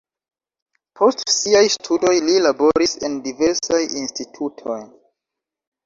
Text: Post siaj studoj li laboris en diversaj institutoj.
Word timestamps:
Post 0.99 1.21
siaj 1.33 1.61
studoj 1.75 2.15
li 2.31 2.39
laboris 2.47 2.99
en 3.11 3.21
diversaj 3.29 3.81
institutoj. 4.03 4.85